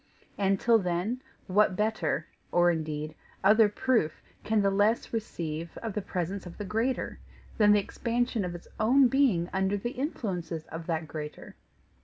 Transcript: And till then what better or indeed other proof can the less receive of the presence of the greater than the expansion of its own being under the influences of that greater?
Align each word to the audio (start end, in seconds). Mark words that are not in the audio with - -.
And 0.35 0.59
till 0.59 0.79
then 0.79 1.21
what 1.45 1.75
better 1.75 2.25
or 2.51 2.71
indeed 2.71 3.13
other 3.43 3.69
proof 3.69 4.23
can 4.43 4.63
the 4.63 4.71
less 4.71 5.13
receive 5.13 5.77
of 5.77 5.93
the 5.93 6.01
presence 6.01 6.47
of 6.47 6.57
the 6.57 6.65
greater 6.65 7.19
than 7.59 7.71
the 7.71 7.79
expansion 7.81 8.43
of 8.43 8.55
its 8.55 8.67
own 8.79 9.09
being 9.09 9.47
under 9.53 9.77
the 9.77 9.91
influences 9.91 10.65
of 10.69 10.87
that 10.87 11.07
greater? 11.07 11.55